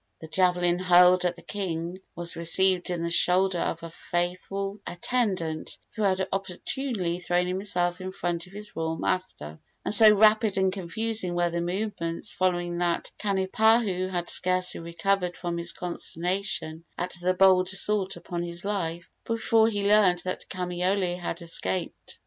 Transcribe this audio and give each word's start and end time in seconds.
The 0.19 0.27
javelin 0.27 0.79
hurled 0.79 1.25
at 1.25 1.35
the 1.35 1.43
king 1.43 1.99
was 2.15 2.35
received 2.35 2.89
in 2.89 3.03
the 3.03 3.11
shoulder 3.11 3.59
of 3.59 3.83
a 3.83 3.91
faithful 3.91 4.79
attendant 4.87 5.77
who 5.95 6.01
had 6.01 6.27
opportunely 6.33 7.19
thrown 7.19 7.45
himself 7.45 8.01
in 8.01 8.11
front 8.11 8.47
of 8.47 8.53
his 8.53 8.75
royal 8.75 8.95
master; 8.97 9.59
and 9.85 9.93
so 9.93 10.11
rapid 10.11 10.57
and 10.57 10.73
confusing 10.73 11.35
were 11.35 11.51
the 11.51 11.61
movements 11.61 12.33
following 12.33 12.77
that 12.77 13.11
Kanipahu 13.19 14.07
had 14.09 14.27
scarcely 14.27 14.79
recovered 14.81 15.37
from 15.37 15.59
his 15.59 15.71
consternation 15.71 16.83
at 16.97 17.15
the 17.21 17.35
bold 17.35 17.67
assault 17.67 18.15
upon 18.15 18.41
his 18.41 18.65
life 18.65 19.07
before 19.25 19.67
he 19.67 19.87
learned 19.87 20.21
that 20.25 20.49
Kamaiole 20.49 21.19
had 21.19 21.43
escaped. 21.43 22.17